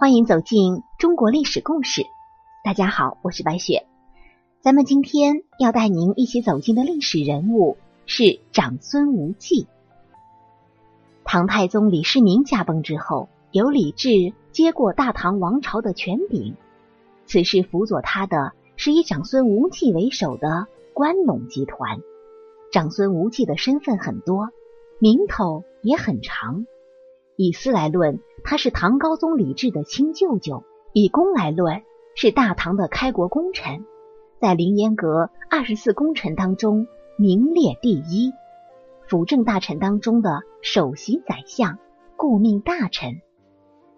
[0.00, 2.06] 欢迎走进中国历史故事。
[2.62, 3.84] 大家好，我是白雪。
[4.60, 7.76] 咱们今天要带您一起走进的历史人物
[8.06, 9.66] 是长孙无忌。
[11.24, 16.54] 唐太宗李世民驾崩之后，由李治接过大唐王朝的权柄。
[17.26, 21.98] 此时辅佐他的是以长孙无忌为首的关陇集团。
[22.70, 24.50] 长孙无忌的身份很多，
[25.00, 26.66] 名头也很长。
[27.34, 28.20] 以私来论，
[28.50, 30.62] 他是唐高宗李治的亲舅舅；
[30.94, 31.82] 以功来论，
[32.14, 33.84] 是大唐的开国功臣，
[34.40, 36.86] 在凌烟阁二十四功臣当中
[37.18, 38.32] 名列第一。
[39.06, 41.78] 辅政大臣当中的首席宰相、
[42.16, 43.20] 顾命大臣，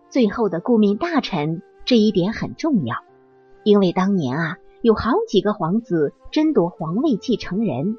[0.09, 2.97] 最后的顾命大臣这一点很重要，
[3.63, 7.97] 因为当年啊，有好几个皇子争夺皇位继承人，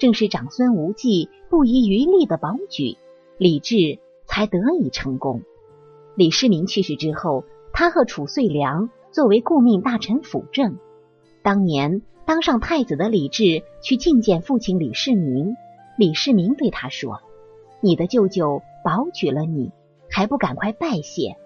[0.00, 2.96] 正是长孙无忌不遗余力的保举，
[3.38, 4.00] 李治。
[4.24, 5.42] 才得以成功。
[6.14, 10.76] 李世民去世之后，他和褚遂良作为顾命大臣辅政。
[11.42, 15.56] 当年当上太子的李治去觐见父亲李世民，
[15.96, 17.20] 李世民对他说
[17.80, 19.72] ：“你的舅舅保举了你，
[20.10, 21.36] 还不赶快拜谢？”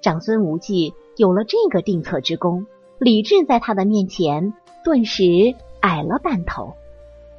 [0.00, 2.66] 长孙无忌有了这个定策之功，
[2.98, 4.52] 李治在他的面前
[4.84, 5.24] 顿时
[5.80, 6.74] 矮了半头。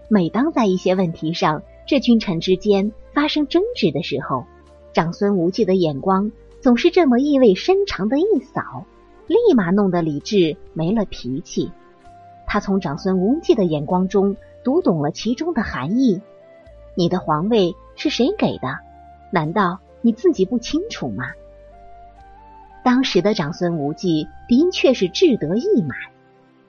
[0.10, 4.46] 每当在一些问题上，这君臣之间发生争执的时候，
[4.92, 8.86] 长孙无忌的眼光总是这么意味深长的一扫，
[9.28, 11.72] 立马弄得李治没了脾气。
[12.48, 16.22] 他从长孙无忌的眼光中读懂了其中的含义：
[16.96, 18.80] 你的皇位是谁给的？
[19.32, 21.26] 难道你自己不清楚吗？
[22.84, 25.98] 当时的长孙无忌的确是志得意满。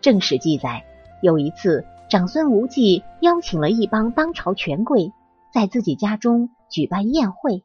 [0.02, 0.84] 正史记载，
[1.22, 5.12] 有一次长孙无忌邀请了一帮当朝权贵，
[5.54, 7.64] 在自己家中举办宴会。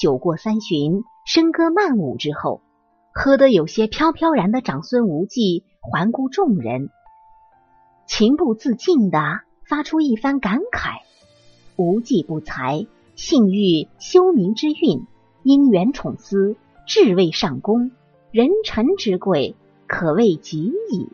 [0.00, 2.62] 酒过三巡，笙歌曼舞之后，
[3.12, 6.88] 喝得有些飘飘然的长孙无忌环顾众人，
[8.06, 9.18] 情不自禁的
[9.68, 11.02] 发出一番感慨
[11.76, 15.06] ：“无忌不才，幸遇修明之运，
[15.42, 17.90] 因缘宠思，至位上宫，
[18.30, 19.54] 人臣之贵，
[19.86, 21.10] 可谓极矣。”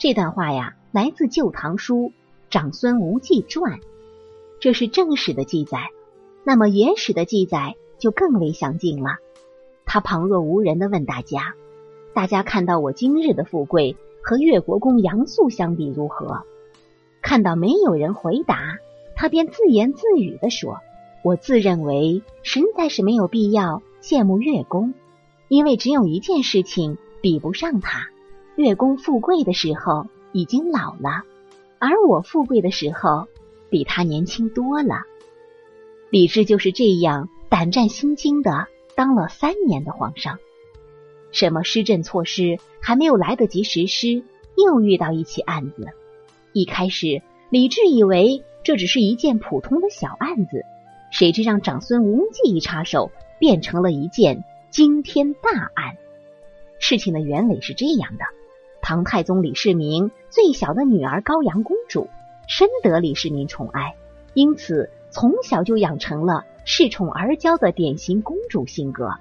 [0.00, 1.96] 这段话呀，来自《旧唐书·
[2.48, 3.78] 长孙无忌传》，
[4.58, 5.80] 这是正史的记载。
[6.44, 9.16] 那么野史的记载就更为详尽了。
[9.86, 11.54] 他旁若无人的问大家
[12.14, 16.42] ：“大家看到我今日的富贵和越国公杨素相比如何？”
[17.22, 18.76] 看到没有人回答，
[19.16, 20.80] 他便自言自语的说
[21.24, 24.92] ：“我自认为实在是没有必要羡慕越公，
[25.48, 28.08] 因为只有一件事情比不上他。
[28.56, 31.24] 越公富贵的时候已经老了，
[31.78, 33.26] 而我富贵的时候
[33.70, 35.04] 比他年轻多了。”
[36.14, 40.38] 李治就是这样胆战心惊的当了三年的皇上，
[41.32, 44.22] 什么施政措施还没有来得及实施，
[44.56, 45.88] 又遇到一起案子。
[46.52, 47.20] 一开始，
[47.50, 50.64] 李治以为这只是一件普通的小案子，
[51.10, 53.10] 谁知让长孙无忌一插手，
[53.40, 55.96] 变成了一件惊天大案。
[56.78, 58.24] 事情的原委是这样的：
[58.80, 62.08] 唐太宗李世民最小的女儿高阳公主，
[62.46, 63.96] 深得李世民宠爱，
[64.32, 64.90] 因此。
[65.14, 69.12] 从小就养成了恃宠而骄的典型公主性格。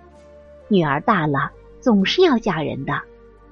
[0.68, 2.94] 女儿大了，总是要嫁人的。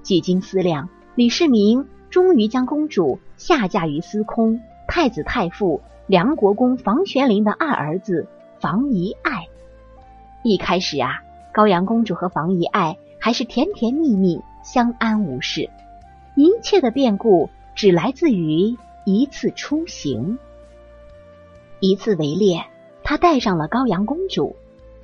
[0.01, 8.27] 几经思量，李世民终于将公主下嫁于司空太子太傅梁国公房玄龄的二儿子
[8.59, 9.47] 房遗爱。
[10.41, 11.21] 一开始啊，
[11.53, 15.69] 高阳公主和房遗爱还是甜甜蜜蜜，相安无事。
[16.35, 18.75] 一切的变故只来自于
[19.05, 20.39] 一次出行。
[21.81, 22.63] 一次围猎，
[23.03, 24.55] 他带上了高阳公主，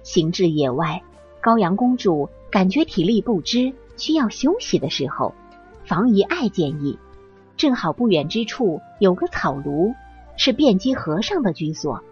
[0.03, 1.01] 行至野外，
[1.41, 5.33] 高阳公主感觉体力不支，需要休息的时候，
[5.85, 6.99] 房遗爱建议，
[7.57, 9.95] 正好不远之处有个草庐，
[10.38, 12.03] 是辩机和尚的居所，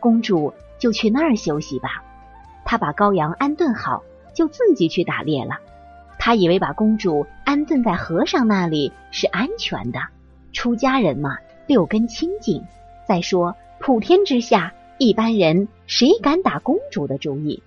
[0.00, 2.02] 公主就去那儿休息吧。
[2.64, 5.58] 他把高阳安顿好，就自己去打猎了。
[6.18, 10.00] 他以为把公主安顿在和尚那里是安全的，
[10.54, 11.36] 出家人嘛，
[11.66, 12.64] 六根清净。
[13.06, 13.54] 再说。
[13.86, 17.62] 普天之下，一般人谁敢打公主的主意？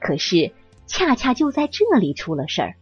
[0.00, 0.54] 可是
[0.86, 2.76] 恰恰就在这里出了事儿。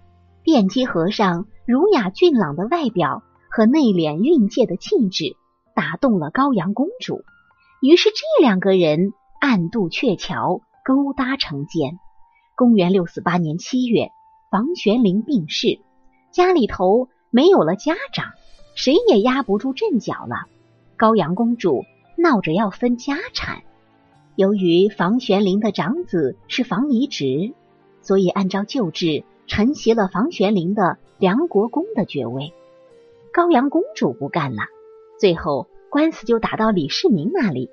[0.44, 5.34] 辩机和尚儒雅俊朗的外表和内敛蕴藉的气质
[5.74, 7.24] 打动了高阳公主，
[7.82, 11.98] 于是这两个人暗度鹊桥，勾搭成奸。
[12.54, 14.10] 公元六四八年七月，
[14.52, 15.80] 房玄龄病逝，
[16.30, 18.34] 家里头没有了家长，
[18.76, 20.46] 谁也压不住阵脚了。
[20.96, 21.84] 高阳公主。
[22.20, 23.62] 闹着要分家产，
[24.34, 27.54] 由于房玄龄的长子是房遗直，
[28.02, 32.52] 所以按照旧制承袭了房玄龄的梁国公的爵位。
[33.32, 34.62] 高阳公主不干了，
[35.20, 37.70] 最后官司就打到李世民那里。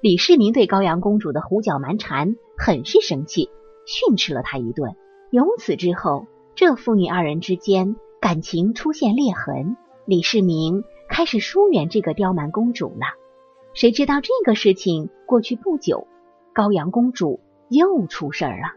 [0.00, 3.50] 李世民对高阳公主的胡搅蛮缠很是生气，
[3.84, 4.94] 训斥了她一顿。
[5.32, 9.76] 由此之后，这父女二人之间感情出现裂痕。
[10.04, 13.18] 李世民开始疏远这个刁蛮公主了。
[13.78, 16.08] 谁知道这个事情过去不久，
[16.52, 17.38] 高阳公主
[17.68, 18.72] 又出事儿了。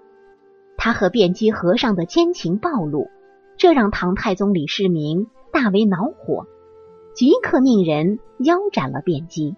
[0.78, 3.10] 她和辩机和尚的奸情暴露，
[3.58, 6.46] 这让唐太宗李世民大为恼火，
[7.16, 9.56] 即刻命人腰斩了辩机。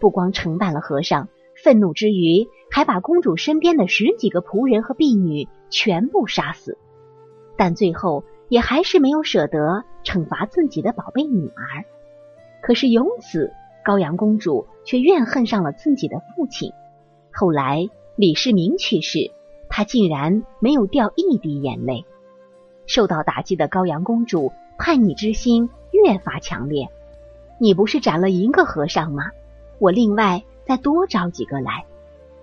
[0.00, 1.28] 不光惩办了和尚，
[1.64, 6.76] 愤怒之余，还把公主身边的十几个仆人和婢女全部杀死。
[7.56, 11.86] 但最后也还是没有舍得惩罚自己的宝贝女儿。
[12.62, 13.50] 可是由此，
[13.84, 16.72] 高阳公主却怨恨上了自己的父亲。
[17.32, 19.30] 后来李世民去世，
[19.68, 22.04] 她竟然没有掉一滴眼泪。
[22.86, 26.88] 受到打击的高阳公主叛逆之心越发强烈。
[27.58, 29.30] 你不是斩了一个和尚吗？
[29.78, 31.84] 我另外再多招几个来，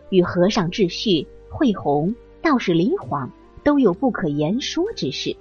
[0.10, 3.32] 与和尚智旭、惠洪、道士李晃
[3.64, 5.36] 都有不可言说之事，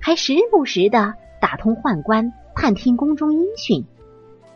[0.00, 3.84] 还时不时的打通宦官，探听宫中音讯。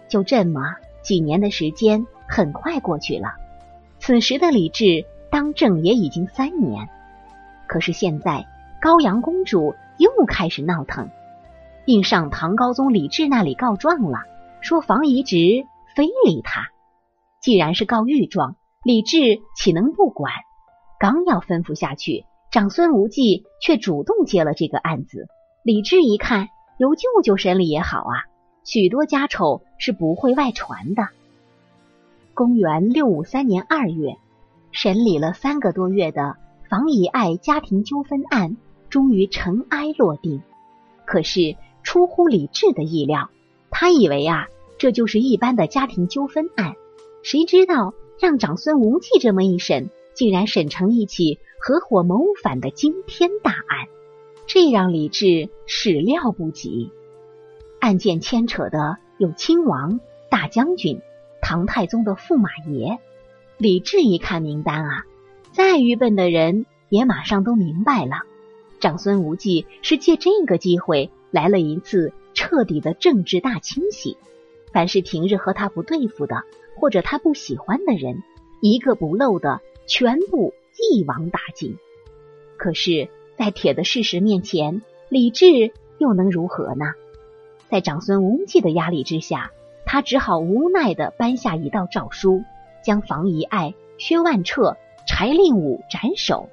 [0.08, 3.28] 就这么几年的时间，很快过去了。
[3.98, 6.88] 此时的李治当政也已经三年，
[7.66, 8.46] 可是现在
[8.80, 11.10] 高阳公主又开始闹腾，
[11.84, 14.20] 并上唐高宗李治那里告状了，
[14.60, 15.36] 说房遗直
[15.94, 16.70] 非礼他。
[17.40, 20.32] 既然是告御状，李治岂能不管？
[20.98, 25.26] 刚要吩咐下去，长孙无忌却主动接了这个案子。
[25.64, 28.26] 李治一看，由舅舅审理也好啊，
[28.64, 31.08] 许多家丑是不会外传的。
[32.34, 34.16] 公元六五三年二月，
[34.70, 36.36] 审理了三个多月的
[36.70, 38.56] 房遗爱家庭纠纷案，
[38.90, 40.40] 终于尘埃落定。
[41.04, 43.30] 可是出乎李治的意料，
[43.72, 44.46] 他以为啊，
[44.78, 46.74] 这就是一般的家庭纠纷案。
[47.24, 53.88] 谁知道让长孙无忌这么一审，竟然审成一起合伙谋反的惊天大案，
[54.46, 56.92] 这让李治始料不及。
[57.80, 61.00] 案件牵扯的有亲王、大将军、
[61.40, 62.98] 唐太宗的驸马爷。
[63.56, 65.04] 李治一看名单啊，
[65.52, 68.22] 再愚笨的人也马上都明白了，
[68.80, 74.16] 长孙无忌是借这个机会来了一次彻底的政治大清洗。
[74.72, 76.42] 凡是平日和他不对付的，
[76.74, 78.24] 或者他不喜欢的人，
[78.60, 80.52] 一个不漏的全部
[80.90, 81.78] 一网打尽。
[82.56, 83.08] 可是，
[83.38, 86.86] 在铁的事实面前，李治又能如何呢？
[87.72, 89.50] 在长孙无忌的压力之下，
[89.86, 92.44] 他只好无奈的颁下一道诏书，
[92.84, 94.76] 将房遗爱、薛万彻、
[95.06, 96.50] 柴令武斩首，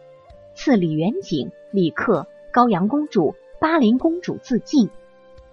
[0.56, 4.90] 赐李元景、李克、高阳公主、巴陵公主自尽，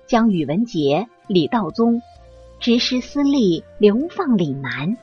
[0.06, 2.00] 将宇文杰、李道宗。
[2.60, 4.96] 执师司隶流放岭南，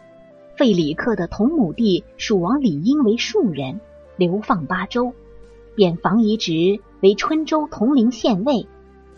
[0.56, 3.82] 废李克的同母弟蜀王李英为庶人，
[4.16, 5.12] 流放巴州，
[5.76, 8.66] 贬房遗直为春州铜陵县尉，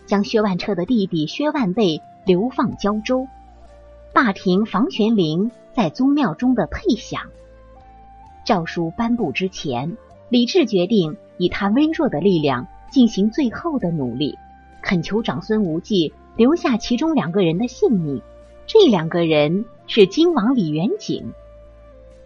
[0.06, 3.26] 将薛万彻的弟弟薛万倍流放胶州，
[4.14, 7.22] 罢停房玄龄在宗庙中的配享。
[8.44, 9.96] 诏书颁布之前，
[10.28, 14.38] 李治决定以他微弱的力量进行最后的努力，
[14.82, 16.12] 恳求长孙无忌。
[16.36, 18.20] 留下其中两个人的性命，
[18.66, 21.32] 这两个人是金王李元景，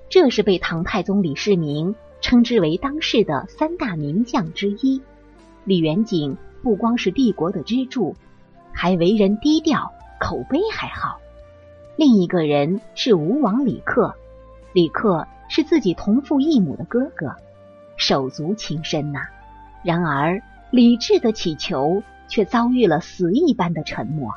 [0.09, 5.01] 这是被唐太宗李世民称之为当世的三大名将之一。
[5.65, 8.15] 李元景不光是帝国的支柱，
[8.73, 11.19] 还为人低调，口碑还好。
[11.97, 14.15] 另一个人是吴王李克，
[14.73, 17.35] 李克是自己同父异母的哥哥，
[17.97, 19.21] 手足情深呐。
[19.85, 22.03] 然而李治的乞求。
[22.31, 24.33] 却遭遇了死一般的沉默。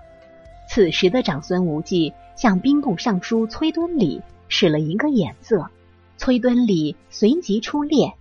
[0.67, 5.69] 此时的长孙无忌向兵部尚书崔敦礼使了一个眼色，
[6.17, 8.13] 崔敦礼随即出列，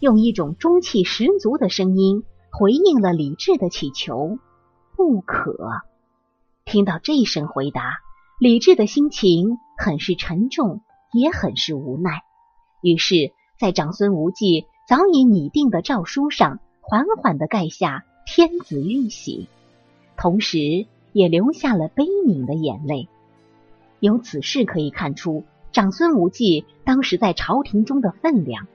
[0.00, 4.38] 用一种中气十足的声音回应了李治的祈求
[4.94, 5.82] ：“不可。”
[6.64, 8.00] 听到这声回答，
[8.38, 10.82] 李治的心情很是沉重，
[11.12, 12.22] 也很是无奈。
[12.82, 18.04] 于是，在长孙无忌早已拟定的诏书上，缓缓的盖下。
[18.24, 19.48] 天子玉玺，
[20.16, 23.08] 同时也流下了悲悯的眼泪。
[23.98, 28.68] 由此事可以看出，长孙无忌当时在朝廷中的分量，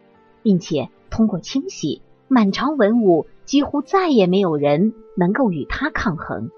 [0.44, 6.50] 并且通过清洗，满朝文武几乎再也没有人能够与他抗衡。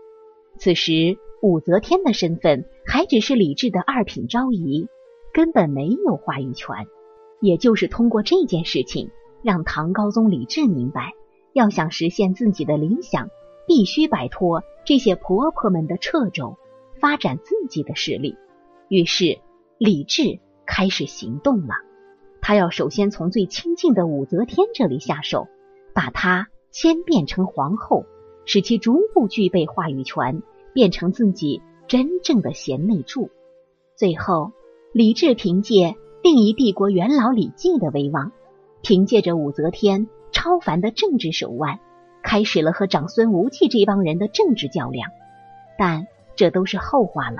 [0.57, 4.88] 此时，武则天的身份还只是李治的二品昭仪，
[5.33, 6.88] 根本没有话语权。
[7.39, 9.11] 也就是通过这件事情，
[9.43, 11.13] 让唐高宗李治明白，
[11.53, 13.29] 要想实现自己的理想，
[13.65, 16.57] 必须摆脱这些婆婆们的掣肘，
[16.99, 18.35] 发展自己的势力。
[18.89, 19.39] 于是，
[19.77, 21.75] 李治开始行动了。
[22.41, 25.47] 他要首先从最亲近的武则天这里下手，
[25.93, 28.05] 把她迁变成皇后，
[28.46, 30.41] 使其逐步具备话语权，
[30.74, 33.29] 变成自己真正的贤内助。
[33.96, 34.51] 最后，
[34.93, 38.31] 李治凭借另一帝国元老李绩的威望，
[38.81, 41.79] 凭借着武则天超凡的政治手腕，
[42.24, 45.10] 开始了和长孙无忌这帮人的政治较量。
[45.77, 47.39] 但这都是后话了。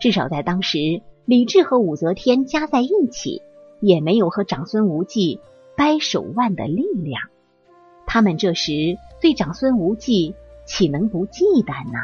[0.00, 3.42] 至少在当时，李治和武则天加在一起，
[3.80, 5.40] 也没有和长孙无忌
[5.76, 7.20] 掰手腕的力量。
[8.06, 10.34] 他们这时对长孙无忌
[10.64, 11.98] 岂能不忌惮呢？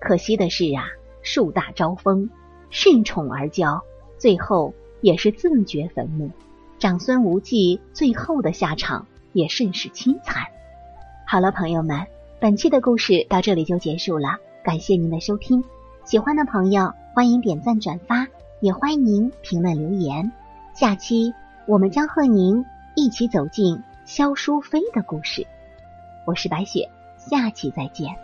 [0.00, 0.84] 可惜的是啊，
[1.22, 2.30] 树大招风。
[2.70, 3.80] 恃宠而骄，
[4.18, 6.30] 最后也是自掘坟墓。
[6.78, 10.42] 长孙无忌最后的下场也甚是凄惨。
[11.26, 12.06] 好了，朋友们，
[12.38, 15.64] 本期的故事到这里就结束了，感谢您的收听。
[16.04, 18.26] 喜欢的朋友欢迎点赞转发，
[18.60, 20.30] 也欢迎您评论留言。
[20.74, 21.32] 下期
[21.66, 25.46] 我们将和您一起走进萧淑妃的故事。
[26.24, 26.88] 我是白雪，
[27.18, 28.16] 下期再见。